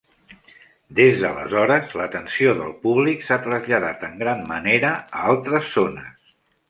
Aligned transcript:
Des 0.99 1.19
d'aleshores, 1.23 1.91
l'atenció 1.99 2.55
del 2.61 2.73
públic 2.85 3.27
s'ha 3.27 3.37
traslladat 3.47 4.07
en 4.09 4.17
gran 4.23 4.43
manera 4.55 4.95
a 5.03 5.23
altres 5.35 5.69
zones. 5.77 6.35